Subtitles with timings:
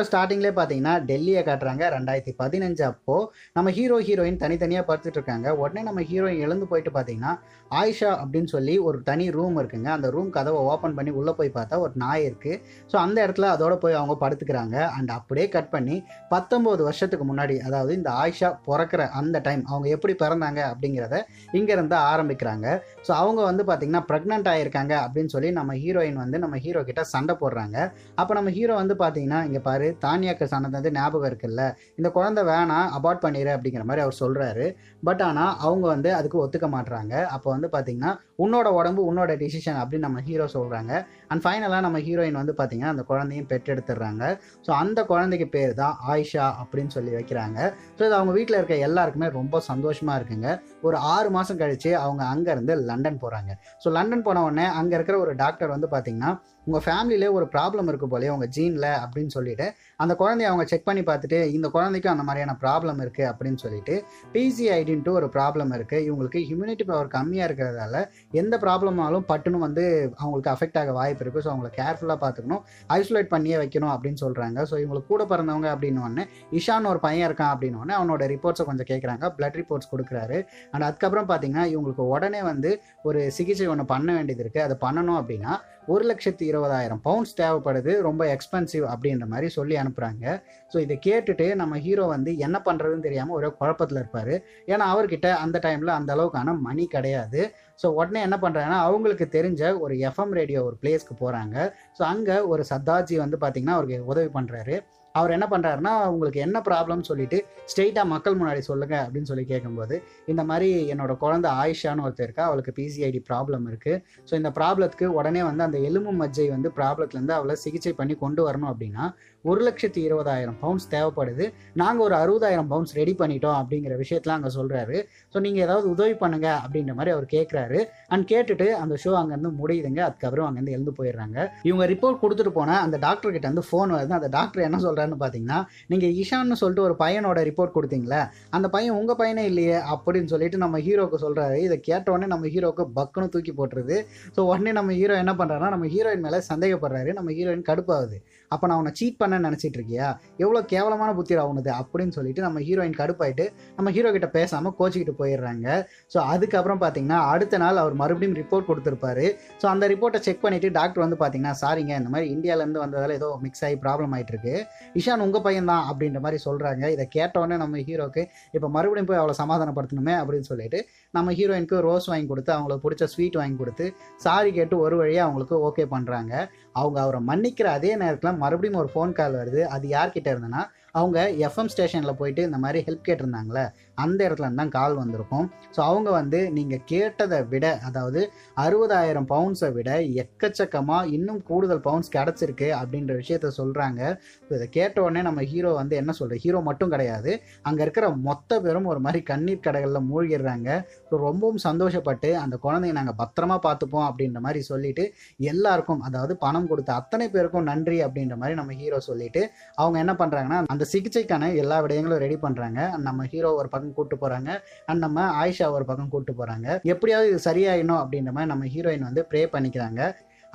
[0.00, 3.16] ஸ்டார்டிங்லேயே பார்த்தீங்கன்னா டெல்லியை காட்டுறாங்க ரெண்டாயிரத்தி பதினஞ்சு அப்போ
[3.56, 5.48] நம்ம ஹீரோ ஹீரோயின் தனித்தனியாக படுத்துட்டு இருக்காங்க.
[5.62, 7.32] உடனே நம்ம ஹீரோயின் எழுந்து போயிட்டு பார்த்தீங்கன்னா
[7.80, 9.88] ஆயிஷா அப்படின்னு சொல்லி ஒரு தனி ரூம் இருக்குங்க.
[9.96, 12.56] அந்த ரூம் கதவை ஓப்பன் பண்ணி உள்ளே போய் பார்த்தா ஒரு நாய் இருக்குது
[12.92, 14.76] ஸோ அந்த இடத்துல அதோட போய் அவங்க படுத்துக்கிறாங்க.
[14.96, 15.98] அண்ட் அப்படியே கட் பண்ணி
[16.32, 21.20] பத்தொம்போது வருஷத்துக்கு முன்னாடி அதாவது இந்த ஆயிஷா பிறக்கிற அந்த டைம் அவங்க எப்படி பிறந்தாங்க அப்படிங்கிறத
[21.60, 22.66] இங்கேருந்து ஆரம்பிக்கிறாங்க.
[23.06, 27.36] ஸோ அவங்க வந்து பார்த்திங்கன்னா ப்ரெக்னென்ட் ஆகியிருக்காங்க அப்படின்னு சொல்லி நம்ம ஹீரோயின் வந்து நம்ம ஹீரோ கிட்ட சண்டை
[27.44, 27.78] போடுறாங்க.
[28.20, 31.62] அப்போ நம்ம ஹீரோ வந்து பார்த்தீங்கன்னா இங்கே பாரு தானியாக்கு வந்து ஞாபகம் இருக்குல்ல?
[31.96, 34.66] இந்த குழந்தை வேணாம் அபார்ட் பண்ணிடு அப்படிங்கிற மாதிரி அவர் சொல்கிறாரு
[35.08, 38.12] பட் ஆனால் அவங்க வந்து அதுக்கு ஒத்துக்க மாட்டுறாங்க அப்போ வந்து பார்த்திங்கன்னா
[38.44, 40.92] உன்னோட உடம்பு உன்னோட டிசிஷன் அப்படின்னு நம்ம ஹீரோ சொல்கிறாங்க
[41.28, 44.22] அண்ட் ஃபைனலாக நம்ம ஹீரோயின் வந்து பார்த்திங்கன்னா அந்த குழந்தையும் பெற்றெடுத்துடுறாங்க.
[44.66, 47.58] ஸோ அந்த குழந்தைக்கு பேர் தான் ஆயிஷா அப்படின்னு சொல்லி வைக்கிறாங்க.
[47.96, 50.48] ஸோ இது அவங்க வீட்டில் இருக்க எல்லாருக்குமே ரொம்ப சந்தோஷமாக இருக்குங்க.
[50.80, 53.50] ஒரு ஆறு மாதம் கழித்து அவங்க அங்கேருந்து லண்டன் போகிறாங்க
[53.84, 56.32] ஸோ லண்டன் போன உடனே அங்கே இருக்கிற ஒரு டாக்டர் வந்து பார்த்திங்கன்னா
[56.64, 59.66] உங்கள் ஃபேமிலியிலே ஒரு ப்ராப்ளம் இருக்கு போலே உங்கள் ஜீனில் அப்படின்னு சொல்லிட்டு
[60.02, 63.94] அந்த குழந்தைய அவங்க செக் பண்ணி பார்த்துட்டு இந்த குழந்தைக்கும் அந்த மாதிரியான ப்ராப்ளம் இருக்குது அப்படின்னு சொல்லிட்டு
[64.34, 67.96] பிசிஐடின்ட்டு ஒரு ப்ராப்ளம் இருக்குது இவங்களுக்கு ஹியூமினிட்டி பவர் கம்மியாக இருக்கிறதால
[68.42, 69.84] எந்த ப்ராப்ளமாலும் பட்டுன்னு வந்து
[70.20, 72.62] அவங்களுக்கு அஃபெக்ட் ஆக வாய்ப்பு இருக்குது ஸோ அவங்கள கேர்ஃபுல்லாக பார்த்துக்கணும்.
[72.98, 76.24] ஐசோலேட் பண்ணியே வைக்கணும் அப்படின்னு சொல்கிறாங்க ஸோ இவங்களுக்கு கூட பிறந்தவங்க அப்படின்னு உடனே
[76.60, 80.38] இஷான் ஒரு பையன் இருக்கான் அப்படின்னு உடனே அவனோட ரிப்போர்ட்ஸை கொஞ்சம் கேட்குறாங்க பிளட் ரிப்போர்ட்ஸ் கொடுக்குறாரு.
[80.72, 82.72] அண்ட் அதுக்கப்புறம் பார்த்தீங்கன்னா இவங்களுக்கு உடனே வந்து
[83.08, 85.52] ஒரு சிகிச்சை ஒன்று பண்ண வேண்டியது இருக்குது அதை பண்ணணும் அப்படின்னா
[85.92, 87.92] ஒரு லட்சத்தி இருபதாயிரம் பவுண்ட்ஸ் தேவைப்படுது.
[88.08, 90.24] ரொம்ப எக்ஸ்பென்சிவ் அப்படின்ற மாதிரி சொல்லி அனுப்புகிறாங்க
[90.72, 94.34] ஸோ இதை கேட்டுட்டு நம்ம ஹீரோ வந்து என்ன பண்ணுறதுன்னு தெரியாமல் ஒரே குழப்பத்தில் இருப்பார்.
[94.66, 97.40] ஏன்னா அவர்கிட்ட அந்த டைமில் அந்த அளவுக்கான மணி கிடையாது.
[97.82, 101.56] ஸோ உடனே என்ன பண்ணுறாங்கன்னா அவங்களுக்கு தெரிஞ்ச ஒரு எஃப்எம் ரேடியோ ஒரு பிளேஸ்க்கு போகிறாங்க
[101.98, 104.76] ஸோ அங்கே ஒரு சத்தாஜி வந்து பார்த்திங்கன்னா அவருக்கு உதவி பண்ணுறாரு
[105.14, 107.38] அவர் என்ன பண்ணுறாருன்னா உங்களுக்கு என்ன ப்ராப்ளம்னு சொல்லிட்டு
[107.70, 109.96] ஸ்ட்ரெயிட்டாக மக்கள் முன்னாடி சொல்லுங்கள் அப்படின்னு சொல்லி கேட்கும்போது
[110.32, 115.42] இந்த மாதிரி என்னோட குழந்த ஆயிஷான்னு ஒருத்தர் இருக்கா அவளுக்கு பிசிஐடி ப்ராப்ளம் இருக்குது ஸோ இந்த ப்ராப்ளத்துக்கு உடனே
[115.48, 119.04] வந்து அந்த எலும்பு மஜ்ஜை வந்து ப்ராப்ளத்துலேருந்து அவளை சிகிச்சை பண்ணி கொண்டு வரணும் அப்படின்னா
[119.44, 121.44] ஒரு லட்சத்தி இருபதாயிரம் பவுண்ட்ஸ் தேவைப்படுது.
[121.80, 124.96] நாங்கள் ஒரு அறுபதாயிரம் பவுண்ட்ஸ் ரெடி பண்ணிட்டோம் அப்படிங்கிற விஷயத்தெலாம் அங்கே சொல்கிறாரு
[125.32, 127.78] ஸோ நீங்கள் ஏதாவது உதவி பண்ணுங்க அப்படின்ற மாதிரி அவர் கேட்குறாரு
[128.12, 130.00] அண்ட் கேட்டுட்டு அந்த ஷோ அங்கேருந்து முடியுதுங்க.
[130.08, 131.38] அதுக்கப்புறம் அங்கேருந்து எழுந்து போயிடுறாங்க.
[131.68, 134.14] இவங்க ரிப்போர்ட் கொடுத்துட்டு போன அந்த டாக்டர் கிட்ட வந்து ஃபோன் வருது.
[134.20, 135.58] அந்த டாக்டர் என்ன சொல்கிறாருன்னு பார்த்தீங்கன்னா
[135.92, 138.20] நீங்கள் இஷான்னு சொல்லிட்டு ஒரு பையனோட ரிப்போர்ட் கொடுத்தீங்களே
[138.56, 142.86] அந்த பையன் உங்கள் பையனே இல்லையே அப்படின்னு சொல்லிட்டு நம்ம ஹீரோக்கு சொல்கிறாரு இதை கேட்ட உடனே நம்ம ஹீரோக்கு
[142.98, 143.98] பக்குன்னு தூக்கி போட்டுருது.
[144.36, 147.12] ஸோ உடனே நம்ம ஹீரோ என்ன பண்ணுறாருன்னா நம்ம ஹீரோயின் மேலே சந்தேகப்படுறாரு.
[147.18, 148.18] நம்ம ஹீரோயின் கடுப்பாகுது.
[148.54, 150.08] அப்போ நான் உன்னை சீட் பண்ண நினச்சிட்டு இருக்கியா?
[150.44, 153.46] எவ்வளோ கேவலமான புத்திரா ஆகுனது அப்படின்னு சொல்லிட்டு நம்ம ஹீரோயின் கடுப்பாயிட்டு
[153.76, 155.66] நம்ம ஹீரோ கிட்ட பேசாமல் கோச்சிக்கிட்டு போயிடுறாங்க.
[156.14, 159.26] ஸோ அதுக்கப்புறம் பார்த்தீங்கன்னா அடுத்த நாள் அவர் மறுபடியும் ரிப்போர்ட் கொடுத்துருப்பாரு.
[159.62, 163.64] ஸோ அந்த ரிப்போர்ட்டை செக் பண்ணிவிட்டு டாக்டர் வந்து பார்த்தீங்கன்னா சாரிங்க இந்த மாதிரி இந்தியாவிலேருந்து வந்ததால் ஏதோ மிக்ஸ்
[163.68, 164.54] ஆகி ப்ராப்ளம் ஆகிட்டு இருக்கு
[165.00, 168.24] இஷான் உங்கள் பையன் தான் அப்படின்ற மாதிரி சொல்கிறாங்க இதை கேட்டோடனே நம்ம ஹீரோக்கு
[168.56, 170.80] இப்போ மறுபடியும் போய் அவளை சமாதானப்படுத்தணுமே அப்படின்னு சொல்லிட்டு
[171.14, 173.86] நம்ம ஹீரோயினுக்கு ரோஸ் வாங்கி கொடுத்து அவங்களுக்கு பிடிச்ச ஸ்வீட் வாங்கி கொடுத்து
[174.16, 176.32] சாரி கேட்டு ஒரு வழியாக அவங்களுக்கு ஓகே பண்ணுறாங்க
[176.80, 179.62] அவங்க அவரை மன்னிக்கிற அதே நேரத்தில் மறுபடியும் ஒரு ஃபோன் கால் வருது.
[179.74, 180.62] அது யார்கிட்ட இருந்ததுன்னா
[180.94, 183.64] அவங்க எஃப்எம் ஸ்டேஷனில் போயிட்டு இந்த மாதிரி ஹெல்ப் கேட்டிருந்தாங்களே
[184.02, 185.46] அந்த இடத்துல இருந்து தான் கால் வந்திருக்கும்.
[185.74, 188.20] ஸோ அவங்க வந்து நீங்கள் கேட்டதை விட அதாவது
[188.64, 189.90] அறுபதாயிரம் பவுண்ட்ஸை விட
[190.22, 194.00] எக்கச்சக்கமாக இன்னும் கூடுதல் பவுண்ட்ஸ் கிடச்சிருக்கு அப்படின்ற விஷயத்த சொல்கிறாங்க
[194.46, 197.32] ஸோ இதை கேட்ட உடனே நம்ம ஹீரோ வந்து என்ன சொல்கிற ஹீரோ மட்டும் கிடையாது.
[197.68, 200.68] அங்கே இருக்கிற மொத்த பேரும் ஒரு மாதிரி கண்ணீர் கடைகளில் மூழ்கிடுறாங்க.
[201.08, 205.06] ஸோ ரொம்பவும் சந்தோஷப்பட்டு அந்த குழந்தைய நாங்கள் பத்திரமா பார்த்துப்போம் அப்படின்ற மாதிரி சொல்லிட்டு
[205.52, 209.44] எல்லாருக்கும் அதாவது பணம் கொடுத்த அத்தனை பேருக்கும் நன்றி அப்படின்ற மாதிரி நம்ம ஹீரோ சொல்லிட்டு
[209.80, 214.50] அவங்க என்ன பண்ணுறாங்கன்னா அந்த சிகிச்சைக்கான எல்லா விடயங்களும் ரெடி பண்ணுறாங்க நம்ம ஹீரோ ஒரு பக்கம் கூட்டு போகிறாங்க
[214.86, 219.24] அண்ட் நம்ம ஆயிஷா ஒரு பக்கம் கூட்டு போகிறாங்க எப்படியாவது இது சரியாயிடணும் அப்படின்ற மாதிரி நம்ம ஹீரோயின் வந்து
[219.30, 220.02] ப்ரே பண்ணிக்கிறாங்க.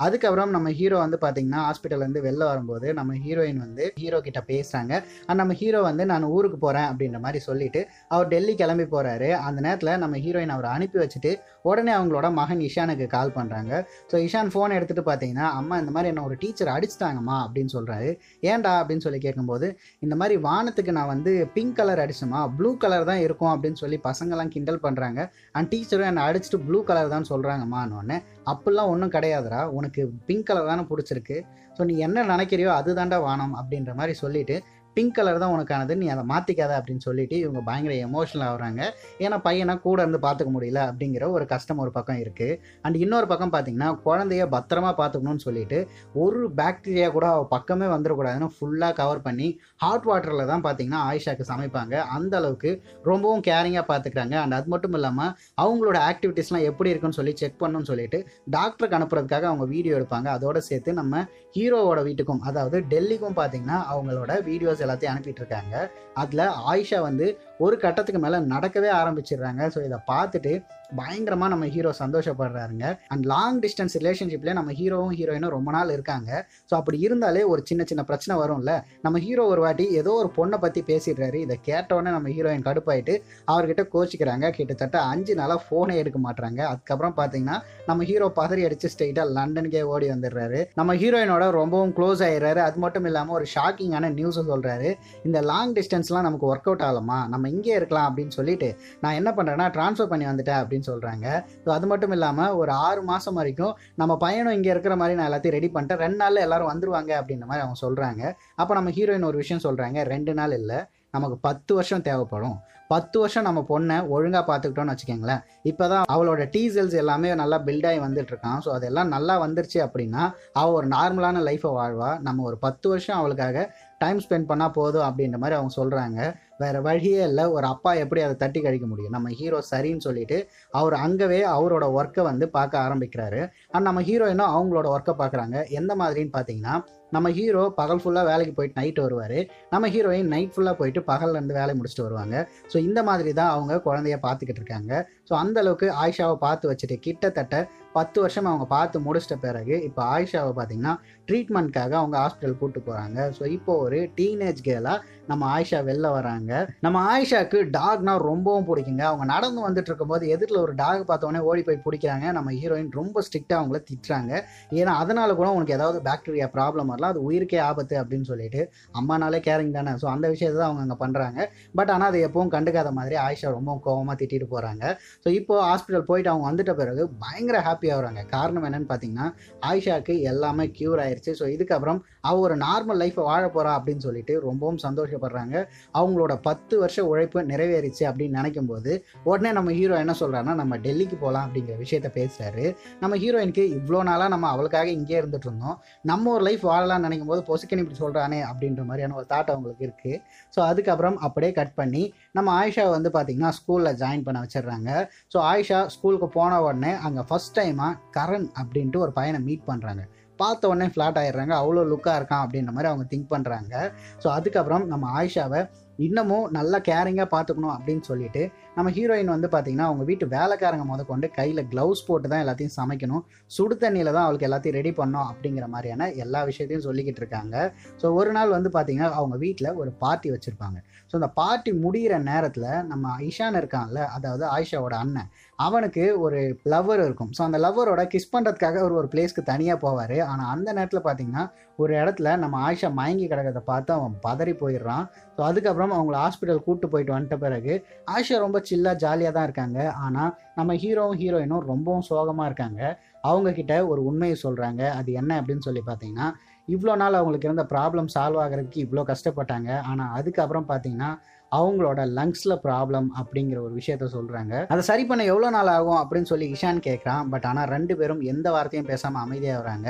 [0.00, 4.92] அதுக்கப்புறம் நம்ம ஹீரோ வந்து பார்த்தீங்கன்னா ஹாஸ்பிட்டல்லேருந்து வெளில வரும்போது நம்ம ஹீரோயின் வந்து ஹீரோ கிட்ட பேசுகிறாங்க
[5.26, 9.60] அண்ட் நம்ம ஹீரோ வந்து நான் ஊருக்கு போகிறேன் அப்படின்ற மாதிரி சொல்லிட்டு அவர் டெல்லி கிளம்பி போகிறாரு அந்த
[9.60, 11.32] நேரத்தில் நம்ம ஹீரோயின் அவரை அனுப்பி வச்சுட்டு
[11.68, 13.72] உடனே அவங்களோட மகன் இஷானுக்கு கால் பண்ணுறாங்க
[14.10, 18.08] ஸோ இஷான் ஃபோன் எடுத்துகிட்டு பார்த்தீங்கன்னா அம்மா இந்த மாதிரி என்ன ஒரு டீச்சர் அடிச்சிட்டாங்கம்மா அப்படின்னு சொல்கிறாரு
[18.48, 18.72] ஏன்டா?
[18.80, 19.68] அப்படின்னு சொல்லி கேட்கும்போது
[20.02, 24.52] இந்த மாதிரி வானத்துக்கு நான் வந்து பிங்க் கலர் அடிச்சோமா ப்ளூ கலர் தான் இருக்கும் அப்படின்னு சொல்லி பசங்கள்லாம்
[24.54, 25.20] கிண்டல் பண்ணுறாங்க
[25.54, 30.84] அண்ட் டீச்சரும் என்னை அடிச்சுட்டு ப்ளூ கலர் தான் சொல்கிறாங்கம்மான்னு அப்படிலாம் ஒன்றும் கிடையாதுடா உனக்கு பிங்க் கலர் தானே
[30.90, 31.38] பிடிச்சிருக்கு.
[31.76, 34.54] ஸோ நீ என்ன நினைக்கிறியோ அதுதான்டா வானம் அப்படின்ற மாதிரி சொல்லிட்டு
[34.98, 35.92] பிங்க் கலர் தான் உனக்கானது.
[36.02, 38.82] நீ அதை மாற்றிக்காத அப்படின்னு சொல்லிட்டு இவங்க பயங்கர எமோஷனல் ஆகுறாங்க.
[39.24, 43.52] ஏன்னா பையனை கூட இருந்து பார்த்துக்க முடியல அப்படிங்கிற ஒரு கஷ்டம் ஒரு பக்கம் இருக்குது அண்ட் இன்னொரு பக்கம்
[43.54, 45.78] பார்த்தீங்கன்னா குழந்தைய பத்திரமா பார்த்துக்கணும்னு சொல்லிட்டு
[46.22, 49.48] ஒரு பாக்டீரியா கூட அவள் பக்கமே வந்துடக்கூடாதுன்னு ஃபுல்லாக கவர் பண்ணி
[49.82, 51.94] ஹாட் வாட்டரில் தான் பார்த்தீங்கன்னா ஆயிஷாக்கு சமைப்பாங்க.
[52.16, 52.70] அந்த அளவுக்கு
[53.10, 55.32] ரொம்பவும் கேரிங்காக பார்த்துக்கிறாங்க அண்ட் அது மட்டும் இல்லாமல்
[55.64, 58.20] அவங்களோட ஆக்டிவிட்டீஸ்லாம் எப்படி இருக்குன்னு சொல்லி செக் பண்ணணும்னு சொல்லிட்டு
[58.56, 60.28] டாக்டருக்கு அனுப்புறதுக்காக அவங்க வீடியோ எடுப்பாங்க.
[60.38, 61.24] அதோட சேர்த்து நம்ம
[61.56, 65.90] ஹீரோவோட வீட்டுக்கும் அதாவது டெல்லிக்கும் பார்த்தீங்கன்னா அவங்களோட வீடியோஸ் எல்லாத்தையும் அனுப்பிட்டு இருக்காங்க.
[66.14, 69.62] அதில் ஆயிஷா வந்து ஒரு கட்டத்துக்கு மேலே நடக்கவே ஆரம்பிச்சிடுறாங்க.
[69.74, 70.52] ஸோ இதை பார்த்துட்டு
[70.98, 72.84] பயங்கரமாக நம்ம ஹீரோ சந்தோஷப்படுறாருங்க.
[73.12, 76.30] அண்ட் லாங் டிஸ்டன்ஸ் ரிலேஷன்ஷிப்லேயே நம்ம ஹீரோவும் ஹீரோயினும் ரொம்ப நாள் இருக்காங்க.
[76.68, 78.74] ஸோ அப்படி இருந்தாலே ஒரு சின்ன சின்ன பிரச்சனை வரும்ல.
[79.06, 81.40] நம்ம ஹீரோ ஒரு வாட்டி ஏதோ ஒரு பொண்ணை பற்றி பேசிடுறாரு.
[81.46, 83.16] இதை கேட்டோன்னே நம்ம ஹீரோயின் கடுப்பாயிட்டு
[83.52, 84.46] அவர்கிட்ட கோச்சிக்கிறாங்க.
[84.58, 87.58] கிட்டத்தட்ட அஞ்சு நாளாக ஃபோனே எடுக்க மாட்டுறாங்க அதுக்கப்புறம் பார்த்தீங்கன்னா
[87.90, 90.62] நம்ம ஹீரோ பதறி அடிச்சு ஸ்ட்ரெயிட்டாக லண்டனுக்கே ஓடி வந்துடுறாரு.
[90.80, 92.62] நம்ம ஹீரோயினோட ரொம்பவும் க்ளோஸ் ஆயிடுறாரு.
[92.68, 94.90] அது மட்டும் இல்லாமல் ஒரு ஷாக்கிங்கான நியூஸை சொல்கிறாரு
[95.28, 97.20] இந்த லாங் டிஸ்டன்ஸ்லாம் நமக்கு ஒர்க் அவுட் ஆகலாமா?
[97.34, 98.68] நம்ம இங்கே இருக்கலாம் அப்படின்னு சொல்லிட்டு
[99.04, 101.26] நான் என்ன பண்ணுறேன்னா ட்ரான்ஸ்ஃபர் பண்ணி வந்துட்டேன் அப்படின்னு சொல்கிறாங்க
[101.64, 105.56] ஸோ அது மட்டும் இல்லாமல் ஒரு ஆறு மாதம் வரைக்கும் நம்ம பையனும் இங்கே இருக்கிற மாதிரி நான் எல்லாத்தையும்
[105.58, 106.02] ரெடி பண்ணிட்டேன்.
[106.04, 108.22] ரெண்டு நாளில் எல்லாரும் வந்துருவாங்க அப்படின்ற மாதிரி அவங்க சொல்கிறாங்க
[108.60, 110.80] அப்போ நம்ம ஹீரோயின் ஒரு விஷயம் சொல்கிறாங்க ரெண்டு நாள் இல்லை
[111.16, 112.56] நமக்கு பத்து வருஷம் தேவைப்படும்.
[112.92, 115.42] பத்து வருஷம் நம்ம பொண்ணை ஒழுங்காக பார்த்துக்கிட்டோன்னு வச்சுக்கோங்களேன்.
[115.70, 118.60] இப்போ தான் அவளோட டீசல்ஸ் எல்லாமே நல்லா பில்டாகி வந்துட்டு இருக்கான்.
[118.64, 120.22] ஸோ அதெல்லாம் நல்லா வந்துருச்சு அப்படின்னா
[120.60, 122.10] அவள் ஒரு நார்மலான லைஃப்பை வாழ்வா.
[122.26, 123.64] நம்ம ஒரு பத்து வருஷம் அவளுக்காக
[124.02, 126.18] டைம் ஸ்பெண்ட் பண்ணால் போதும் அப்படின்ற மாதிரி அவங்க சொல்கிறாங்க
[126.62, 127.44] வேறு வழியே இல்லை.
[127.56, 129.14] ஒரு அப்பா எப்படி அதை தட்டி கழிக்க முடியும்?
[129.16, 130.38] நம்ம ஹீரோ சரின்னு சொல்லிட்டு
[130.80, 133.42] அவர் அங்கவே அவரோட ஒர்க்கை வந்து பார்க்க ஆரம்பிக்கிறாரு.
[133.74, 135.56] அண்ட் நம்ம ஹீரோயினும் அவங்களோட ஒர்க்கை பார்க்குறாங்க.
[135.80, 136.76] எந்த மாதிரின்னு பார்த்தீங்கன்னா
[137.16, 139.38] நம்ம ஹீரோ பகல் ஃபுல்லாக வேலைக்கு போயிட்டு நைட் வருவார்.
[139.74, 142.34] நம்ம ஹீரோயின் நைட் ஃபுல்லாக போயிட்டு பகல்லேருந்து வேலை முடிச்சுட்டு வருவாங்க.
[142.72, 144.92] ஸோ இந்த மாதிரி தான் அவங்க குழந்தைய பார்த்துக்கிட்டு இருக்காங்க.
[145.28, 147.56] ஸோ அந்த அளவுக்கு ஆயிஷாவை பார்த்து வச்சுட்டு கிட்டத்தட்ட
[147.94, 150.94] பத்து வருஷம் அவங்க பார்த்து முடிச்சிட்ட பிறகு இப்போ ஆயிஷாவை பார்த்தீங்கன்னா
[151.28, 154.98] ட்ரீட்மெண்ட்காக அவங்க ஹாஸ்பிட்டல் கூப்பிட்டு போகிறாங்க ஸோ இப்போ ஒரு டீனேஜ் கேர்லாக
[155.30, 156.50] நம்ம ஆயிஷா வெளில வராங்க.
[156.84, 159.02] நம்ம ஆயிஷாக்கு டாக்னா ரொம்பவும் பிடிக்குங்க.
[159.10, 162.26] அவங்க நடந்து வந்துட்டு இருக்கும்போது எதிரில் ஒரு டாக் பார்த்தோன்னே ஓடி போய் பிடிக்கிறாங்க.
[162.36, 164.32] நம்ம ஹீரோயின் ரொம்ப ஸ்ட்ரிக்டாக அவங்கள திட்டுறாங்க.
[164.78, 168.62] ஏன்னா அதனால கூட உனக்கு ஏதாவது பாக்டீரியா ப்ராப்ளம் வரலாம் அது உயிருக்கே ஆபத்து அப்படின்னு சொல்லிட்டு
[169.00, 169.94] அம்மானாலே கேரிங் தானே.
[170.02, 171.38] ஸோ அந்த விஷயத்தை அவங்க அங்கே பண்ணுறாங்க
[171.78, 174.84] பட் ஆனால் அதை எப்பவும் கண்டுக்காத மாதிரி ஆயிஷா ரொம்ப கோவமாக திட்டிட்டு போகிறாங்க
[175.24, 178.26] ஸோ இப்போ ஹாஸ்பிட்டல் போயிட்டு அவங்க வந்துட்ட பிறகு பயங்கர ஹாப்பி ஆகுறாங்க.
[178.26, 179.34] காரணம் என்னன்னு பார்த்தீங்கன்னா
[179.66, 184.80] ஆயிஷாக்கு எல்லாமே க்யூர் ஆயிடுச்சு ஸோ இதுக்கப்புறம் அவள் ஒரு நார்மல் லைஃப்பை வாழ போகிறா அப்படின்னு சொல்லிட்டு ரொம்பவும்
[184.86, 185.54] சந்தோஷப்படுறாங்க.
[185.98, 188.92] அவங்களோட பத்து வருஷ உழைப்பு நிறைவேறிச்சு அப்படின்னு நினைக்கும் போது
[189.30, 192.66] உடனே நம்ம ஹீரோ என்ன சொல்கிறான்னா நம்ம டெல்லிக்கு போகலாம் அப்படிங்கிற விஷயத்த பேசுகிறாரு
[193.02, 195.76] நம்ம ஹீரோயினுக்கு இவ்வளோ நாளாக நம்ம அவளுக்காக இங்கே இருந்துட்டு இருந்தோம்.
[196.10, 200.20] நம்ம ஒரு லைஃப் வாழலாம்னு நினைக்கும் போது பொசுக்கன் இப்படி சொல்கிறானே அப்படின்ற மாதிரியான ஒரு தாட் அவங்களுக்கு இருக்குது
[200.54, 202.04] ஸோ அதுக்கப்புறம் அப்படியே கட் பண்ணி
[202.38, 204.90] நம்ம ஆயிஷா வந்து பார்த்திங்கன்னா ஸ்கூலில் ஜாயின் பண்ண வச்சிடுறாங்க.
[205.32, 210.02] ஸோ ஆயிஷா ஸ்கூலுக்கு போன உடனே அங்கே ஃபஸ்ட் டைமாக கரண் அப்படின்ட்டு ஒரு பையனை மீட் பண்ணுறாங்க
[210.42, 211.54] பார்த்த உடனே ஃப்ளாட் ஆயிடுறாங்க.
[211.60, 213.74] அவ்வளோ லுக்காக இருக்கான் அப்படின்ற மாதிரி அவங்க திங்க் பண்ணுறாங்க
[214.22, 215.60] ஸோ அதுக்கப்புறம் நம்ம ஆயிஷாவை
[216.06, 218.42] இன்னமும் நல்லா கேரிங்காக பார்த்துக்கணும் அப்படின்னு சொல்லிட்டு
[218.78, 223.22] நம்ம ஹீரோயின் வந்து பார்த்திங்கன்னா அவங்க வீட்டு வேலைக்காரங்க முத கொண்டு கையில் க்ளவுஸ் போட்டு தான் எல்லாத்தையும் சமைக்கணும்.
[223.54, 227.56] சுடு தண்ணியில் தான் அவளுக்கு எல்லாத்தையும் ரெடி பண்ணோம் அப்படிங்கிற மாதிரியான எல்லா விஷயத்தையும் சொல்லிக்கிட்டு இருக்காங்க.
[228.02, 230.78] ஸோ ஒரு நாள் வந்து பார்த்திங்கன்னா அவங்க வீட்டில் ஒரு பார்ட்டி வச்சுருப்பாங்க.
[231.10, 235.30] ஸோ அந்த பார்ட்டி முடிகிற நேரத்தில் நம்ம ஐஷான் இருக்கான்ல அதாவது ஆயிஷாவோட அண்ணன்
[235.66, 236.40] அவனுக்கு ஒரு
[236.72, 237.30] லவ்வர் இருக்கும்.
[237.36, 240.18] ஸோ அந்த லவ்வரோட கிஸ் பண்ணுறதுக்காக ஒரு ஒரு பிளேஸ்க்கு தனியாக போவார்.
[240.32, 241.44] ஆனால் அந்த நேரத்தில் பார்த்தீங்கன்னா
[241.82, 245.04] ஒரு இடத்துல நம்ம ஆயிஷா மயங்கி கிடக்கிறத பார்த்து அவன் பதறி போயிடுறான்.
[245.36, 247.74] ஸோ அதுக்கப்புறம் அவங்கள ஹாஸ்பிட்டல் கூப்பிட்டு போயிட்டு வந்துட்ட பிறகு
[248.14, 249.78] ஆயிஷா ரொம்ப சில்லாக ஜாலியாக தான் இருக்காங்க.
[250.04, 252.82] ஆனால் நம்ம ஹீரோவும் ஹீரோயினும் ரொம்பவும் சோகமாக இருக்காங்க.
[253.30, 256.28] அவங்கக்கிட்ட ஒரு உண்மையை சொல்கிறாங்க அது என்ன அப்படின்னு சொல்லி பார்த்தீங்கன்னா
[256.74, 259.70] இவ்வளோ நாள் அவங்களுக்கு இருந்த ப்ராப்ளம் சால்வ் ஆகிறதுக்கு இவ்வளோ கஷ்டப்பட்டாங்க.
[259.90, 261.10] ஆனால் அதுக்கப்புறம் பார்த்தீங்கன்னா
[261.58, 266.46] அவங்களோட லங்ஸில் ப்ராப்ளம் அப்படிங்கிற ஒரு விஷயத்த சொல்கிறாங்க அதை சரி பண்ண எவ்வளோ நாள் ஆகும் அப்படின்னு சொல்லி
[266.54, 267.22] இஷான் கேட்குறான்.
[267.32, 269.88] பட் ஆனால் ரெண்டு பேரும் எந்த வார்த்தையும் பேசாமல் அமைதியாக வராங்க.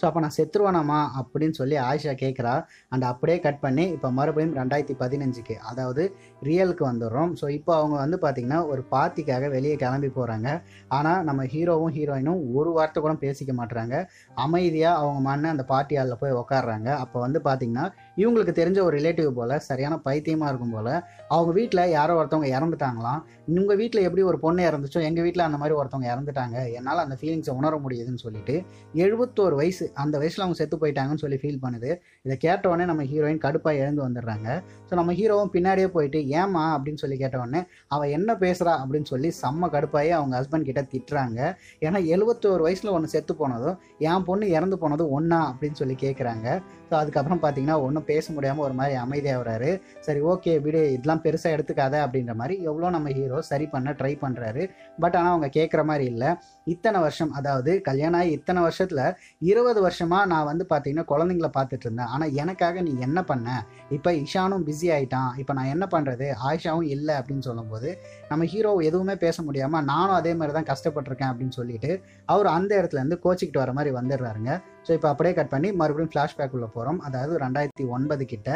[0.00, 2.52] ஸோ அப்போ நான் செத்துருவானாமா அப்படின்னு சொல்லி ஆயிஷா கேட்குறா
[2.88, 6.02] அண்ட் அப்படியே கட் பண்ணி இப்போ மறுபடியும் ரெண்டாயிரத்தி பதினஞ்சுக்கு அதாவது
[6.42, 7.32] ரியலுக்கு வந்துடுறோம்.
[7.40, 10.48] ஸோ இப்போ அவங்க வந்து பார்த்திங்கன்னா ஒரு பார்ட்டிக்காக வெளியே கிளம்பி போகிறாங்க
[10.88, 13.94] ஆனால் நம்ம ஹீரோவும் ஹீரோயினும் ஒரு வார்த்தை கூட பேசிக்க மாட்டுறாங்க
[14.36, 17.86] அமைதியாக அவங்க மண்ணை அந்த பார்ட்டி ஹாலில் போய் உக்காடுறாங்க அப்போ வந்து பார்த்திங்கன்னா
[18.20, 20.92] இவங்களுக்கு தெரிஞ்ச ஒரு ரிலேட்டிவ் போல் சரியான பைத்தியமாக இருக்கும் போல்
[21.34, 23.20] அவங்க வீட்டில் யாரோ ஒருத்தவங்க இறந்துட்டாங்களாம்.
[23.58, 27.54] உங்கள் வீட்டில் எப்படி ஒரு பொண்ணு இறந்துச்சோ எங்கள் வீட்டில் அந்த மாதிரி ஒருத்தவங்க இறந்துட்டாங்க என்னால் அந்த ஃபீலிங்ஸை
[27.60, 28.56] உணர முடியுதுன்னு சொல்லிட்டு
[29.04, 31.90] எழுபத்தோரு வயசு அந்த வயசில் அவங்க செத்து போயிட்டாங்கன்னு சொல்லி ஃபீல் பண்ணுது.
[32.26, 34.48] இதை கேட்ட நம்ம ஹீரோயின் கடுப்பாக எழுந்து வந்துடுறாங்க.
[34.88, 37.62] ஸோ நம்ம ஹீரோவும் பின்னாடியே போயிட்டு ஏமா அப்படின்னு சொல்லி கேட்ட உடனே
[37.94, 41.38] அவள் என்ன பேசுகிறா அப்படின்னு சொல்லி செம்ம கடுப்பாகி அவங்க ஹஸ்பண்ட் கிட்ட திட்டுறாங்க.
[41.86, 43.78] ஏன்னா எழுபத்தோரு வயசில் ஒன்று செத்து போனதும்
[44.10, 46.48] என் பொண்ணு இறந்து போனதும் ஒன்றா அப்படின்னு சொல்லி கேட்குறாங்க
[46.90, 49.70] ஸோ அதுக்கப்புறம் பார்த்தீங்கன்னா ஒன்றும் பேச முடியாமல் ஒரு மாதிரி அமைதியாகிறாரு
[50.06, 54.64] சரி ஓகே விடு இதெல்லாம் பெருசாக எடுத்துக்காத அப்படின்ற மாதிரி எவ்வளோ நம்ம ஹீரோ சரி பண்ண ட்ரை பண்ணுறாரு
[54.98, 56.30] பட் ஆனால் அவங்க கேட்குற மாதிரி இல்லை.
[56.66, 59.02] இத்தனை வருஷம் அதாவது கல்யாணம் ஆகி இத்தனை வருஷத்தில்
[59.50, 62.10] இருபது வருஷமாக நான் வந்து பார்த்தீங்கன்னா குழந்தைங்கள பார்த்துட்டு இருந்தேன்.
[62.14, 63.48] ஆனால் எனக்காக நீ என்ன பண்ண?
[63.96, 67.90] இப்போ இஷானும் பிஸி ஆகிட்டான் இப்போ நான் என்ன பண்ணுறது ஆயிஷாவும் இல்லை அப்படின்னு சொல்லும்போது
[68.28, 71.90] நம்ம ஹீரோ எதுவுமே பேச முடியாமல் நானும் அதே மாதிரி தான் கஷ்டப்பட்டிருக்கேன் அப்படின்னு சொல்லிட்டு
[72.26, 74.52] அவர் அந்த இடத்துலேருந்து கோச்சிக்கிட்டு வர மாதிரி வந்துடுறாருங்க.
[74.86, 78.50] ஸோ இப்போ அப்படியே கட் பண்ணி மறுபடியும் ஃப்ளாஷ்பேக் உள்ள போகிறோம் அதாவது ரெண்டாயிரத்தி ஒன்பது கிட்ட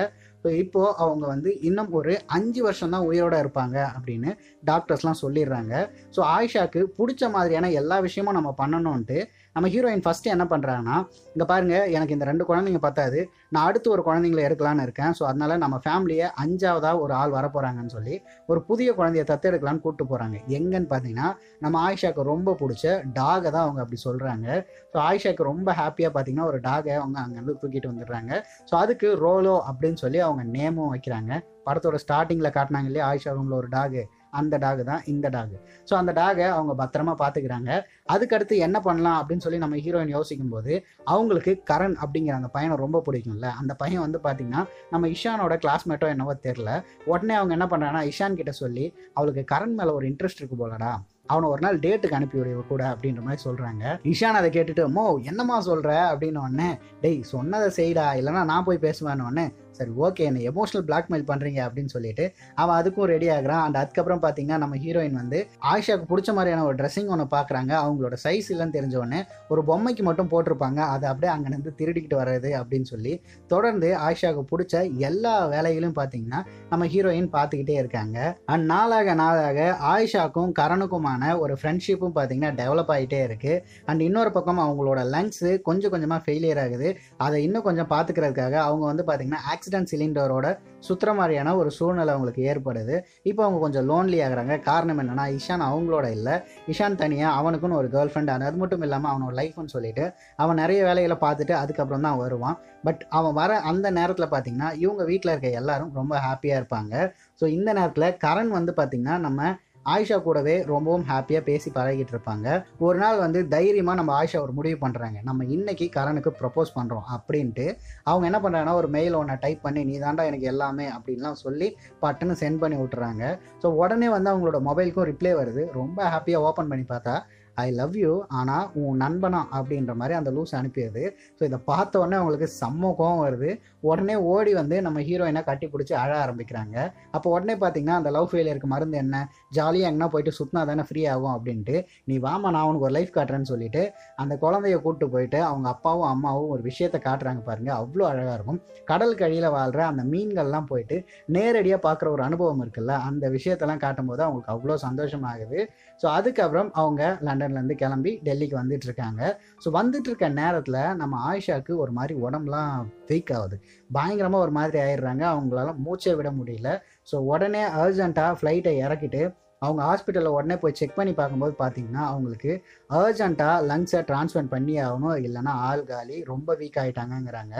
[0.44, 4.30] ஸோ இப்போது அவங்க வந்து இன்னும் ஒரு அஞ்சு வருஷம் தான் உயிரோட இருப்பாங்க அப்படின்னு
[4.66, 5.72] டாக்டர்ஸ்லாம் சொல்லிடுறாங்க.
[6.16, 9.18] ஸோ ஆயிஷாக்கு பிடிச்ச மாதிரியான எல்லா விஷயமும் நம்ம பண்ணணும்ன்ட்டு
[9.56, 10.96] நம்ம ஹீரோயின் ஃபஸ்ட்டு என்ன பண்ணுறாங்கன்னா
[11.34, 13.18] இங்கே பாருங்கள் எனக்கு இந்த ரெண்டு குழந்தைங்க பத்தாது.
[13.54, 15.12] நான் அடுத்து ஒரு குழந்தைங்களை எடுக்கலான்னு இருக்கேன்.
[15.18, 18.16] ஸோ அதனால நம்ம ஃபேமிலியை அஞ்சாவதாக ஒரு ஆள் வரப்போகிறாங்கன்னு சொல்லி
[18.50, 21.28] ஒரு புதிய குழந்தைய தத்தெடுக்கலான்னு கூப்பிட்டு போகிறாங்க எங்கன்னு பார்த்தீங்கன்னா
[21.64, 24.48] நம்ம ஆயிஷாக்கு ரொம்ப பிடிச்ச டாகை தான் அவங்க அப்படி சொல்கிறாங்க
[24.92, 28.32] ஸோ ஆயிஷாக்கு ரொம்ப ஹாப்பியாக பார்த்தீங்கன்னா ஒரு டாகை அவங்க அங்கேருந்து தூக்கிட்டு வந்துடுறாங்க.
[28.70, 31.32] ஸோ அதுக்கு ரோலோ அப்படின்னு சொல்லி அவங்க நேமும் வைக்கிறாங்க.
[31.68, 34.02] படத்தோட ஸ்டார்டிங்கில் காட்டினாங்க இல்லையா ஆயிஷா ரூமில் ஒரு டாகு
[34.40, 35.56] அந்த டாக் தான் இந்த டாக்.
[35.88, 37.70] ஸோ அந்த டாகை அவங்க பத்திரமா பார்த்துக்கிறாங்க.
[38.14, 40.72] அதுக்கடுத்து என்ன பண்ணலாம் அப்படின்னு சொல்லி நம்ம ஹீரோயின் யோசிக்கும் போது
[41.14, 43.48] அவங்களுக்கு கரண் அப்படிங்கிற அந்த பையனை ரொம்ப பிடிக்கும்ல.
[43.62, 44.62] அந்த பையன் வந்து பார்த்தீங்கன்னா
[44.92, 46.70] நம்ம இஷானோட கிளாஸ்மேட்டோ என்னவோ தெரில
[47.12, 48.86] உடனே அவங்க என்ன பண்ணுறாங்கன்னா இஷான் கிட்ட சொல்லி
[49.18, 50.92] அவளுக்கு கரண் மேலே ஒரு இன்ட்ரெஸ்ட் இருக்கு போலடா.
[51.32, 55.56] அவனை ஒரு நாள் டேட்டுக்கு அனுப்பி விடு கூட அப்படின்ற மாதிரி சொல்கிறாங்க இஷான் அதை கேட்டுட்டு மோ என்னம்மா
[55.68, 56.70] சொல்கிற அப்படின்னு உடனே
[57.02, 58.06] டேய் சொன்னதை செய்டா.
[58.20, 59.46] இல்லைன்னா நான் போய் பேசுவேன்னு ஒன்னே
[59.78, 62.24] சரி ஓகே என்ன எமோஷனல் பிளாக்மெயில் பண்ணுறீங்க அப்படின்னு சொல்லிட்டு
[62.62, 63.62] அவன் அதுக்கும் ரெடி ஆகிறான்.
[63.66, 65.38] அண்ட் அதுக்கப்புறம் பார்த்தீங்கன்னா நம்ம ஹீரோயின் வந்து
[65.72, 69.20] ஆயிஷாவுக்கு பிடிச்ச மாதிரியான ஒரு ட்ரெஸ்ஸிங் ஒன்று பார்க்குறாங்க அவங்களோட சைஸ் இல்லைன்னு தெரிஞ்ச உடனே
[69.52, 70.80] ஒரு பொம்மைக்கு மட்டும் போட்டிருப்பாங்க.
[70.94, 73.14] அதை அப்படியே அங்கேருந்து திருடிக்கிட்டு வர்றது அப்படின்னு சொல்லி
[73.52, 74.74] தொடர்ந்து ஆயிஷாவுக்கு பிடிச்ச
[75.08, 78.18] எல்லா வேலைகளையும் பார்த்தீங்கன்னா நம்ம ஹீரோயின் பார்த்துக்கிட்டே இருக்காங்க.
[78.52, 79.60] அண்ட் நாளாக நாளாக
[79.94, 86.20] ஆயிஷாக்கும் கரணுக்குமான ஒரு ஃப்ரெண்ட்ஷிப்பும் பார்த்தீங்கன்னா டெவலப் ஆகிட்டே இருக்குது அண்ட் இன்னொரு பக்கம் அவங்களோட லங்ஸு கொஞ்சம் கொஞ்சமாக
[86.24, 86.88] ஃபெயிலியர் ஆகுது.
[87.24, 90.46] அதை இன்னும் கொஞ்சம் பார்த்துக்கிறதுக்காக அவங்க வந்து பார்த்தீங்கன்னா ஆக்சிடென்ட் சிலிண்டரோட
[90.86, 92.94] சுற்றுற மாதிரியான ஒரு சூழ்நிலை அவங்களுக்கு ஏற்படுது.
[93.30, 94.54] இப்போ அவங்க கொஞ்சம் லோன்லி ஆகிறாங்க.
[94.68, 96.34] காரணம் என்னென்னா இஷான் அவங்களோட இல்லை.
[96.72, 100.04] இஷான் தனியாக அவனுக்குன்னு ஒரு கேர்ள் ஃப்ரெண்ட் அது மட்டும் இல்லாமல் அவனோட லைஃப்னு சொல்லிட்டு
[100.44, 102.58] அவன் நிறைய வேலைகளை பார்த்துட்டு அதுக்கப்புறம் தான் வருவான்.
[102.86, 106.94] பட் அவன் வர அந்த நேரத்தில் பார்த்தீங்கன்னா இவங்க வீட்டில் இருக்க எல்லாரும் ரொம்ப ஹாப்பியாக இருப்பாங்க.
[107.40, 109.52] ஸோ இந்த நேரத்தில் கரண் வந்து பார்த்திங்கன்னா நம்ம
[109.86, 112.46] ஆயிஷா கூடவே ரொம்பவும் ஹாப்பியாக பேசி பழகிட்டு இருப்பாங்க
[112.78, 117.66] ஒரு நாள் வந்து தைரியமாக நம்ம ஆயிஷா ஒரு முடிவு பண்ணுறாங்க நம்ம இன்னைக்கு கரனுக்கு ப்ரப்போஸ் பண்ணுறோம் அப்படின்ட்டு
[118.02, 121.70] அவங்க என்ன பண்ணுறாங்கன்னா ஒரு மெயில் ஒன்று டைப் பண்ணி நீ தாண்டா எனக்கு எல்லாமே அப்படின்லாம் சொல்லி
[122.02, 123.22] பட்டுன்னு சென்ட் பண்ணி விட்டுறாங்க.
[123.62, 125.64] ஸோ உடனே வந்து அவங்களோட மொபைலுக்கும் ரிப்ளை வருது.
[125.80, 127.16] ரொம்ப ஹாப்பியாக ஓப்பன் பண்ணி பார்த்தா
[127.62, 131.02] ஐ லவ் யூ ஆனால் உன் நண்பனா அப்படின்ற மாதிரி அந்த லூஸ் அனுப்பியது.
[131.38, 133.50] ஸோ இதை பார்த்த உடனே அவங்களுக்கு செம்ம கோவம் வருது.
[133.90, 136.76] உடனே ஓடி வந்து நம்ம ஹீரோயினை கட்டி பிடிச்சி அழ ஆரம்பிக்கிறாங்க.
[137.16, 139.16] அப்போ உடனே பார்த்தீங்கன்னா அந்த லவ் ஃபெயிலியருக்கு மருந்து என்ன?
[139.58, 141.76] ஜாலியாக எங்கன்னா போயிட்டு சுற்றினா தானே ஃப்ரீ ஆகும் அப்படின்ட்டு
[142.10, 143.82] நீ வாமா நான் உனக்கு ஒரு லைஃப் காட்டுறேன்னு சொல்லிட்டு
[144.24, 148.60] அந்த குழந்தைய கூப்பிட்டு போயிட்டு அவங்க அப்பாவும் அம்மாவும் ஒரு விஷயத்தை காட்டுறாங்க பாருங்கள் அவ்வளோ அழகாக இருக்கும்.
[148.90, 150.96] கடல் கழியில் வாழ்கிற அந்த மீன்கள்லாம் போயிட்டு
[151.36, 155.58] நேரடியாக பார்க்குற ஒரு அனுபவம் இருக்குல்ல அந்த விஷயத்தெல்லாம் காட்டும்போது அவங்களுக்கு அவ்வளோ சந்தோஷமாகுது.
[156.00, 157.02] ஸோ அதுக்கப்புறம் அவங்க
[157.44, 163.32] லண்டன்லேருந்து கிளம்பி டெல்லிக்கு வந்துட்டு இருக்காங்க ஸோ வந்துட்டு இருக்க நேரத்தில் நம்ம ஆயிஷாக்கு ஒரு மாதிரி உடம்புலாம் வீக்
[163.32, 163.56] ஆகுது.
[163.92, 165.24] பயங்கரமாக ஒரு மாதிரி ஆயிடுறாங்க.
[165.34, 166.82] அவங்களால மூச்சை விட முடியல.
[167.12, 169.22] ஸோ உடனே அர்ஜென்ட்டாக ஃப்ளைட்டை இறக்கிட்டு
[169.64, 172.52] அவங்க ஹாஸ்பிட்டலில் உடனே போய் செக் பண்ணி பார்க்கும்போது பார்த்தீங்கன்னா அவங்களுக்கு
[173.00, 175.16] அர்ஜென்ட்டாக லங்ஸை ட்ரான்ஸ்ஃபர் பண்ணி ஆகணும்.
[175.26, 177.54] இல்லைன்னா ஆள் காலி ரொம்ப வீக் ஆகிட்டாங்கங்கிறாங்க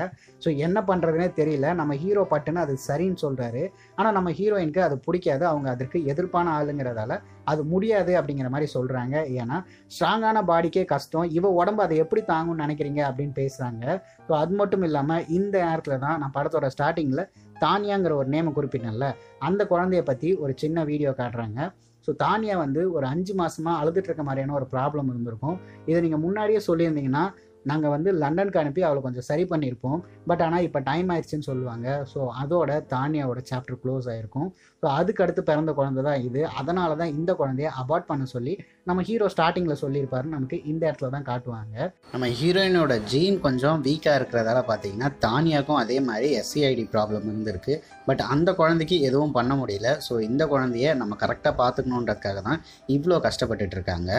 [0.45, 1.69] ஸோ என்ன பண்ணுறதுனே தெரியல.
[1.81, 3.63] நம்ம ஹீரோ பட்டுன்னு அது சரின்னு சொல்கிறாரு
[3.99, 5.45] ஆனால் நம்ம ஹீரோயினுக்கு அது பிடிக்காது.
[5.53, 7.19] அவங்க அதற்கு எதிர்ப்பான ஆளுங்கிறதால
[7.53, 9.57] அது முடியாது அப்படிங்கிற மாதிரி சொல்கிறாங்க ஏன்னா
[9.95, 11.27] ஸ்ட்ராங்கான பாடிக்கே கஷ்டம்.
[11.39, 13.85] இவ உடம்பு அதை எப்படி தாங்கும்னு நினைக்கிறீங்க அப்படின்னு பேசுகிறாங்க
[14.27, 17.25] ஸோ அது மட்டும் இல்லாமல் இந்த நேரத்தில் தான் நான் படத்தோட ஸ்டார்டிங்கில்
[17.65, 19.07] தானியாங்கிற ஒரு நேமை குறிப்பிட்டேன்ல.
[19.49, 21.61] அந்த குழந்தைய பற்றி ஒரு சின்ன வீடியோ காட்டுறாங்க.
[22.07, 25.57] ஸோ தானியா வந்து ஒரு அஞ்சு மாசமா அழுதுட்டு இருக்க மாதிரியான ஒரு ப்ராப்ளம் இருந்திருக்கும்.
[25.87, 27.25] இதை நீங்கள் முன்னாடியே சொல்லியிருந்தீங்கன்னா
[27.71, 29.99] நாங்கள் வந்து லண்டனுக்கு அனுப்பி அவளை கொஞ்சம் சரி பண்ணியிருப்போம்.
[30.31, 31.89] பட் ஆனால் இப்போ டைம் ஆயிடுச்சுன்னு சொல்லுவாங்க.
[32.13, 34.49] ஸோ அதோட தானியாவோட சாப்டர் க்ளோஸ் ஆயிருக்கும்.
[34.83, 36.41] ஸோ அதுக்கு அடுத்து பிறந்த குழந்தை தான் இது.
[36.61, 38.55] அதனால தான் இந்த குழந்தைய அபார்ட் பண்ண சொல்லி
[38.89, 41.77] நம்ம ஹீரோ ஸ்டார்டிங்கில் சொல்லியிருப்பாரு நமக்கு இந்த இடத்துல தான் காட்டுவாங்க.
[42.15, 47.77] நம்ம ஹீரோயினோட ஜீன் கொஞ்சம் வீக்காக இருக்கிறதால பார்த்தீங்கன்னா தானியாக்கும் அதே மாதிரி எஸ்சிஐடி ப்ராப்ளம் இருந்திருக்கு.
[48.09, 49.91] பட் அந்த குழந்தைக்கு எதுவும் பண்ண முடியல.
[50.07, 52.61] ஸோ இந்த குழந்தைய நம்ம கரெக்டாக பார்த்துக்கணுன்றதுக்காக தான்
[52.97, 54.13] இவ்வளோ கஷ்டப்பட்டுட்டு இருக்காங்க.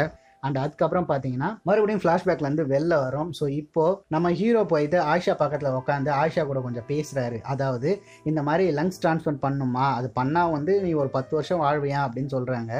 [0.45, 3.29] அண்ட் அதுக்கப்புறம் பார்த்தீங்கன்னா மறுபடியும் ஃப்ளாஷ்பேக்லேருந்து வெளில வரும்.
[3.39, 3.85] ஸோ இப்போ
[4.15, 7.91] நம்ம ஹீரோ போயிட்டு ஆயிஷா பக்கத்தில் உட்காந்து ஆயிஷா கூட கொஞ்சம் பேசுகிறாரு அதாவது
[8.31, 9.85] இந்த மாதிரி லங்ஸ் ட்ரான்ஸ்ஃபர் பண்ணுமா?
[9.99, 12.73] அது பண்ணால் வந்து நீ ஒரு பத்து வருஷம் வாழ்வியா அப்படின்னு சொல்கிறாங்க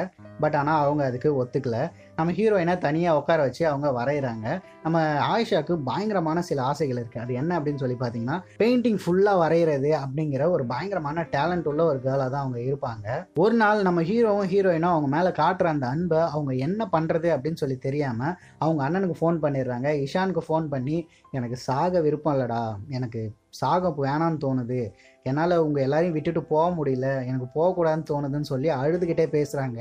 [0.44, 1.78] பட் ஆனால் அவங்க அதுக்கு ஒத்துக்கல.
[2.18, 4.46] நம்ம ஹீரோயினை தனியாக உட்கார வச்சு அவங்க வரைகிறாங்க
[4.82, 4.98] நம்ம
[5.32, 10.66] ஆயிஷாக்கு பயங்கரமான சில ஆசைகள் இருக்குது அது என்ன அப்படின்னு சொல்லி பார்த்தீங்கன்னா பெயிண்டிங் ஃபுல்லாக வரைகிறது அப்படிங்கிற ஒரு
[10.66, 13.26] பயங்கரமான டேலண்ட் உள்ள ஒரு கேர்ளாக தான் அவங்க இருப்பாங்க.
[13.34, 17.78] ஒரு நாள் நம்ம ஹீரோவும் ஹீரோயினும் அவங்க மேலே காட்டுற அந்த அன்பை அவங்க என்ன பண்ணுறது அப்படின்னு சொல்லி
[17.78, 19.88] தெரியாமல் அவங்க அண்ணனுக்கு ஃபோன் பண்ணிடுறாங்க.
[20.04, 22.62] இஷானுக்கு ஃபோன் பண்ணி எனக்கு சாக விருப்பம் இல்லைடா.
[22.88, 23.22] எனக்கு
[23.60, 24.80] சாக வேணான்னு தோணுது.
[25.28, 27.06] என்னால் உங்கள் எல்லாரையும் விட்டுட்டு போக முடியல.
[27.30, 29.78] எனக்கு போகக்கூடாதுன்னு தோணுதுன்னு சொல்லி அழுதுகிட்டே பேசுகிறாங்க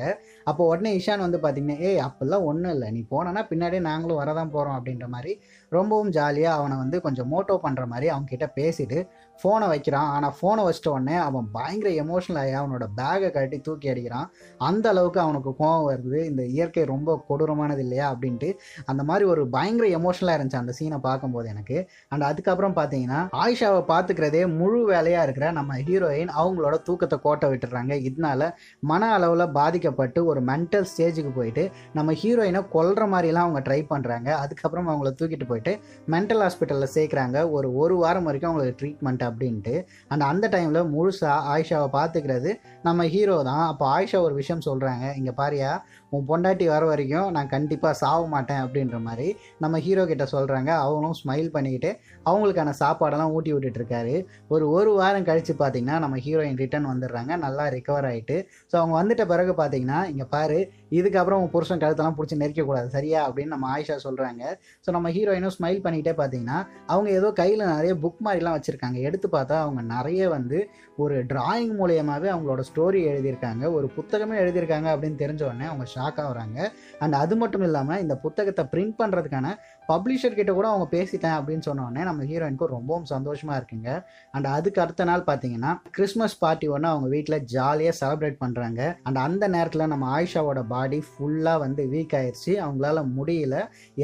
[0.49, 2.89] அப்போ உடனே இஷான் வந்து பார்த்தீங்கன்னா ஏய் அப்போல்லாம் ஒன்றும் இல்லை.
[2.95, 5.33] நீ போனனா பின்னாடியே நாங்களும் வரதான் போகிறோம் அப்படின்ற மாதிரி
[5.71, 8.99] ரொம்பவும் ஜாலியாக அவனை வந்து கொஞ்சம் மோட்டோ பண்ணுற மாதிரி அவங்க கிட்ட பேசிட்டு
[9.41, 10.09] ஃபோனை வைக்கிறான்.
[10.15, 14.27] ஆனால் ஃபோனை வச்சிட்ட உடனே அவன் பயங்கர எமோஷனல் ஆகி அவனோட பேகை கட்டி தூக்கி அடிக்கிறான்.
[14.69, 16.19] அந்த அளவுக்கு அவனுக்கு கோவம் வருது.
[16.31, 18.07] இந்த இயற்கை ரொம்ப கொடூரமானது இல்லையா?
[18.13, 18.49] அப்படின்ட்டு
[18.91, 21.77] அந்த மாதிரி ஒரு பயங்கர எமோஷனலாக இருந்துச்சு அந்த சீனை பார்க்கும்போது எனக்கு.
[22.11, 28.49] அண்ட் அதுக்கப்புறம் பார்த்தீங்கன்னா ஆயிஷாவை பார்த்துக்கிறதே முழு வேலையாக இருக்கிற நம்ம ஹீரோயின் அவங்களோட தூக்கத்தை கோட்டை விட்டுறாங்க இதனால
[28.91, 31.63] மன அளவில் பாதிக்கப்பட்டு ஒரு மென்டல் ஸ்டேஜுக்கு போயிட்டு
[31.97, 35.73] நம்ம ஹீரோயினை கொல்ற மாதிரிலாம் அவங்க ட்ரை பண்ணுறாங்க அதுக்கப்புறம் அவங்கள தூக்கிட்டு போயிட்டு
[36.15, 37.37] மென்டல் ஹாஸ்பிட்டலில் சேர்க்குறாங்க.
[37.55, 39.75] ஒரு ஒரு வாரம் வரைக்கும் அவங்களுக்கு ட்ரீட்மெண்ட் அப்படின்ட்டு
[40.07, 42.51] அண்ட் அந்த டைமில் முழுசாக ஆயிஷாவை பார்த்துக்கிறது
[42.83, 43.67] நம்ம ஹீரோ தான்.
[43.67, 45.71] அப்போ ஆயிஷா ஒரு விஷயம் சொல்கிறாங்க இங்கே பாரியா
[46.11, 49.27] உன் பொண்டாட்டி வர வரைக்கும் நான் கண்டிப்பாக சாக மாட்டேன் அப்படின்ற மாதிரி
[49.63, 51.91] நம்ம ஹீரோ கிட்ட சொல்கிறாங்க அவங்களும் ஸ்மைல் பண்ணிக்கிட்டு
[52.29, 54.13] அவங்களுக்கான சாப்பாடெல்லாம் ஊட்டி விட்டுட்டுருக்காரு
[54.47, 57.31] ஒரு ஒரு வாரம் கழித்து பார்த்தீங்கன்னா நம்ம ஹீரோயின் ரிட்டர்ன் வந்துடுறாங்க.
[57.45, 58.37] நல்லா ரிகவர் ஆகிட்டு
[58.71, 60.59] ஸோ அவங்க வந்துட்ட பிறகு பார்த்தீங்கன்னா இங்கே பாரு
[60.99, 62.87] இதுக்கப்புறம் உன் புருஷன் கழுத்தெல்லாம் பிடிச்சி நெரிக்கக்கூடாது.
[62.87, 63.19] சரியா?
[63.27, 64.43] அப்படின்னு நம்ம ஆயிஷா சொல்கிறாங்க
[64.85, 66.59] ஸோ நம்ம ஹீரோயினும் ஸ்மைல் பண்ணிக்கிட்டே பார்த்தீங்கன்னா
[66.93, 68.99] அவங்க ஏதோ கையில் நிறைய புக் மாதிரிலாம் வச்சுருக்காங்க.
[69.09, 70.59] எடுத்து பார்த்தா அவங்க நிறைய வந்து
[71.03, 73.63] ஒரு டிராயிங் மூலியமாகவே அவங்களோட ஸ்டோரி எழுதியிருக்காங்க.
[73.77, 76.59] ஒரு புத்தகமே எழுதியிருக்காங்க அப்படின்னு தெரிஞ்ச உடனே அவங்க ஷா ஷாக் ஆகுறாங்க.
[77.03, 79.47] அண்ட் அது மட்டும் இல்லாமல் இந்த புத்தகத்தை பிரிண்ட் பண்ணுறதுக்கான
[79.89, 83.89] பப்ளிஷர் கிட்ட கூட அவங்க பேசிட்டேன் அப்படின்னு சொன்னோடனே நம்ம ஹீரோயினுக்கு ரொம்பவும் சந்தோஷமாக இருக்குங்க.
[84.35, 89.47] அண்ட் அதுக்கு அடுத்த நாள் பார்த்தீங்கன்னா கிறிஸ்மஸ் பார்ட்டி ஒன்று அவங்க வீட்டில் ஜாலியாக செலிப்ரேட் பண்ணுறாங்க அண்ட் அந்த
[89.55, 93.57] நேரத்தில் நம்ம ஆயிஷாவோட பாடி ஃபுல்லாக வந்து வீக் ஆயிடுச்சு அவங்களால முடியல.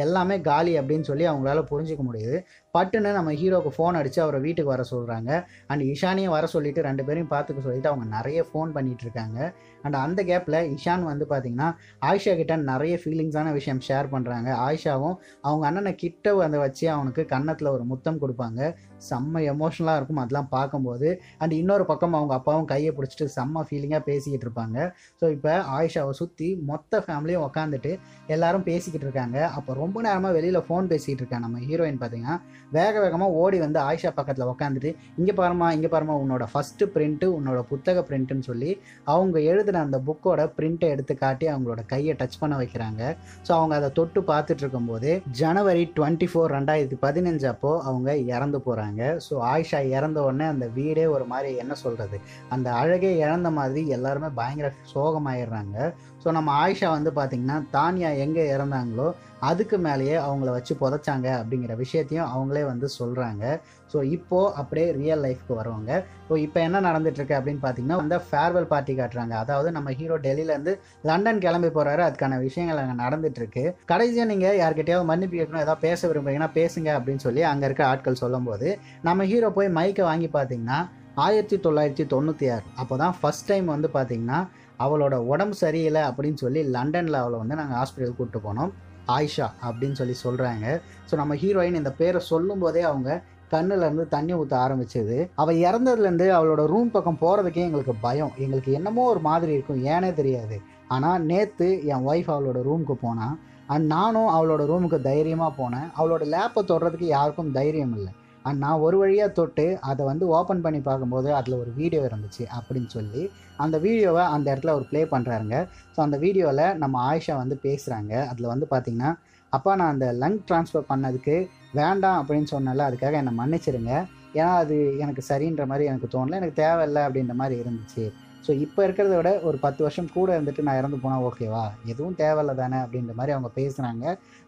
[0.06, 2.38] எல்லாமே காலி அப்படின்னு சொல்லி அவங்களால புரிஞ்சிக்க முடியுது.
[2.76, 5.32] பட்டுன்னு நம்ம ஹீரோக்கு ஃபோன் அடித்து அவரை வீட்டுக்கு வர சொல்கிறாங்க
[5.72, 9.40] அண்ட் இஷானியும் வர சொல்லிட்டு ரெண்டு பேரையும் பார்த்துக்க சொல்லிட்டு அவங்க நிறைய ஃபோன் பண்ணிகிட்டு இருக்காங்க.
[9.84, 11.70] அண்ட் அந்த கேப்பில் இஷான் வந்து பார்த்தீங்கன்னா
[12.06, 17.74] ஆயிஷா கிட்ட நிறைய ஃபீலிங்ஸான விஷயம் ஷேர் பண்ணுறாங்க ஆயிஷாவும் அவங்க அண்ணனை கிட்ட வந்து வச்சு அவனுக்கு கன்னத்தில்
[17.76, 18.62] ஒரு முத்தம் கொடுப்பாங்க.
[19.10, 20.22] செம்ம எமோஷனலாக இருக்கும்.
[20.24, 21.10] அதெல்லாம் பார்க்கும்போது.
[21.42, 24.78] அண்ட் இன்னொரு பக்கம் அவங்க அப்பாவும் கையை பிடிச்சிட்டு செம்ம ஃபீலிங்காக பேசிக்கிட்டு இருப்பாங்க.
[25.22, 27.94] ஸோ இப்போ ஆயிஷாவை சுற்றி மொத்த ஃபேமிலியும் உட்காந்துட்டு
[28.36, 29.38] எல்லாரும் பேசிக்கிட்டு இருக்காங்க.
[29.58, 32.38] அப்போ ரொம்ப நேரமாக வெளியில் ஃபோன் பேசிகிட்டு இருக்காங்க நம்ம ஹீரோயின் பார்த்தீங்கன்னா
[32.78, 34.90] வேக வேகமாக ஓடி வந்து ஆயிஷா பக்கத்தில் உட்காந்துட்டு
[35.20, 38.72] இங்கே பாருமா இங்கே பாருமா உன்னோட ஃபஸ்ட்டு பிரிண்ட்டு உன்னோட புத்தக பிரிண்ட்டுன்னு சொல்லி
[39.14, 43.02] அவங்க எழுதின அந்த புக்கோட பிரிண்ட்டை எடுத்து காட்டி அவங்களோட கையை டச் பண்ண வைக்கிறாங்க.
[43.48, 45.10] ஸோ அவங்க அதை தொட்டு பார்த்துட்டு இருக்கும்போது
[45.42, 51.06] ஜனவரி டுவெண்ட்டி ஃபோர் ரெண்டாயிரத்தி பதினஞ்சு அப்போ அவங்க இறந்து போகிறாங்க ஸோ ஆயிஷா இறந்த உடனே அந்த வீடே
[51.06, 52.20] ஒரு மாதிரி என்ன சொல்கிறது
[52.50, 55.94] அந்த அழகே இழந்த மாதிரி எல்லாருமே பயங்கர சோகமாயிடுறாங்க.
[56.24, 59.10] ஸோ நம்ம ஆயிஷா வந்து பார்த்திங்கன்னா தானியா எங்கே இறந்தாங்களோ
[59.50, 63.44] அதுக்கு மேலேயே அவங்கள வச்சு புதைச்சாங்க அப்படிங்கிற விஷயத்தையும் அவங்களே வந்து சொல்கிறாங்க
[63.92, 65.92] ஸோ இப்போது அப்படியே ரியல் லைஃப்க்கு வருவாங்க.
[66.28, 69.34] ஸோ இப்போ என்ன நடந்துட்டுருக்கு அப்படின்னு பார்த்தீங்கன்னா வந்து ஃபேர்வெல் பார்ட்டி காட்டுறாங்க.
[69.44, 70.74] அதாவது நம்ம ஹீரோ டெல்லியிலேருந்து
[71.10, 76.52] லண்டன் கிளம்பி போகிறாரு அதுக்கான விஷயங்கள் அங்கே நடந்துட்டுருக்கு கடைசியாக நீங்கள் யார்கிட்டயாவது மன்னிப்பு கேட்கணும் ஏதாவது பேச விரும்புறீங்கன்னா
[76.60, 78.70] பேசுங்க அப்படின்னு சொல்லி அங்கே இருக்க ஆட்கள் சொல்லும்போது
[79.10, 80.80] நம்ம ஹீரோ போய் மைக்கை வாங்கி பார்த்தீங்கன்னா
[81.24, 82.66] ஆயிரத்தி தொள்ளாயிரத்தி தொண்ணூற்றி ஆறு.
[82.82, 84.38] அப்போ தான் ஃபஸ்ட் டைம் வந்து பார்த்தீங்கன்னா
[84.84, 88.72] அவளோட உடம்பு சரியில்லை அப்படின்னு சொல்லி லண்டனில் அவளை வந்து நாங்கள் ஹாஸ்பிட்டல் கூப்பிட்டு போனோம்.
[89.16, 90.66] ஆயிஷா அப்படின்னு சொல்லி சொல்கிறாங்க
[91.10, 93.10] ஸோ நம்ம ஹீரோயின் இந்த பேரை சொல்லும்போதே அவங்க
[93.54, 95.16] கண்ணுல இருந்து தண்ணி ஊற்ற ஆரம்பிச்சது.
[95.42, 98.32] அவள் இறந்ததுலேருந்து அவளோட ரூம் பக்கம் போகிறதுக்கே எங்களுக்கு பயம்.
[98.44, 99.82] எங்களுக்கு என்னமோ ஒரு மாதிரி இருக்கும்.
[99.94, 100.58] ஏனே தெரியாது.
[100.96, 103.36] ஆனால் நேற்று என் ஒய்ஃப் அவளோட ரூமுக்கு போனான்
[103.74, 105.90] அண்ட் நானும் அவளோட ரூமுக்கு தைரியமாக போனேன்.
[106.00, 108.12] அவளோட லேப்பை தொடுறதுக்கு யாருக்கும் தைரியம் இல்லை.
[108.46, 112.90] அண்ட் நான் ஒரு வழியாக தொட்டு அதை வந்து ஓப்பன் பண்ணி பார்க்கும்போது அதில் ஒரு வீடியோ இருந்துச்சு அப்படின்னு
[112.98, 113.24] சொல்லி
[113.64, 115.58] அந்த வீடியோவை அந்த இடத்துல அவர் ப்ளே பண்ணுறாருங்க
[115.96, 119.12] ஸோ அந்த வீடியோவில் நம்ம ஆயிஷா வந்து பேசுகிறாங்க அதில் வந்து பார்த்திங்கன்னா
[119.54, 121.36] அப்பா நான் அந்த லங் ட்ரான்ஸ்ஃபர் பண்ணதுக்கு
[121.80, 123.94] வேண்டாம் அப்படின்னு சொன்னால அதுக்காக என்னை மன்னிச்சிருங்க.
[124.36, 128.06] ஏன்னா அது எனக்கு சரின்ற மாதிரி எனக்கு தோணல எனக்கு தேவையில்லை அப்படின்ற மாதிரி இருந்துச்சு.
[128.46, 131.64] ஸோ இப்போ இருக்கிறத விட ஒரு பத்து வருஷம் கூட இருந்துட்டு நான் இறந்து போனால் ஓகேவா?
[131.92, 134.06] எதுவும் தேவையில்ல தானே அப்படின்ற மாதிரி அவங்க பேசுகிறாங்க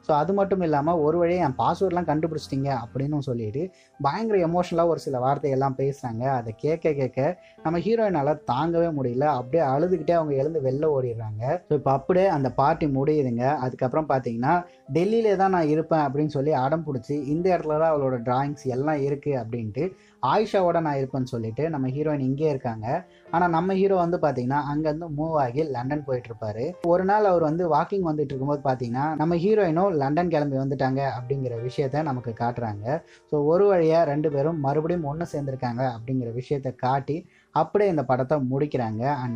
[0.08, 3.62] ஸோ அது மட்டும் இல்லாமல் ஒரு வழியை என் பாஸ்வேர்ட்லாம் கண்டுபிடிச்சிட்டிங்க அப்படின்னு சொல்லிட்டு
[4.00, 7.20] பயங்கர எமோஷனலாக ஒரு சில வார்த்தையெல்லாம் பேசுகிறாங்க அதை கேட்க கேட்க
[7.66, 9.26] நம்ம ஹீரோயினால் தாங்கவே முடியல.
[9.40, 11.44] அப்படியே அழுதுகிட்டே அவங்க எழுந்து வெளில ஓடிடுறாங்க.
[11.70, 13.46] ஸோ இப்போ அப்படியே அந்த பார்ட்டி முடியுதுங்க.
[13.66, 14.56] அதுக்கப்புறம் பார்த்தீங்கன்னா
[14.94, 19.40] டெல்லியிலே தான் நான் இருப்பேன் அப்படின்னு சொல்லி அடம் பிடிச்சி இந்த இடத்துல தான் அவளோட டிராயிங்ஸ் எல்லாம் இருக்குது
[19.42, 19.86] அப்படின்ட்டு
[20.32, 22.88] ஆயிஷாவோட நான் இருப்பேன்னு சொல்லிட்டு நம்ம ஹீரோயின் இங்கே இருக்காங்க.
[23.36, 27.64] ஆனால் நம்ம ஹீரோ வந்து பார்த்தீங்கன்னா அங்கேருந்து மூவ் ஆகி லண்டன் போயிட்டு இருப்பாரு ஒரு நாள் அவர் வந்து
[27.76, 32.86] வாக்கிங் வந்துட்டு இருக்கும்போது பார்த்தீங்கன்னா நம்ம ஹீரோயினும் லண்டன் கிளம்பி வந்துட்டாங்க அப்படிங்கிற விஷயத்த நமக்கு காட்டுறாங்க.
[33.32, 37.18] ஸோ ஒரு வழியாக ரெண்டு பேரும் மறுபடியும் ஒன்று சேர்ந்துருக்காங்க அப்படிங்கிற விஷயத்த காட்டி
[37.56, 39.02] அப்படியே இந்த படத்தை முடிக்கிறாங்க.
[39.22, 39.32] அண்ட்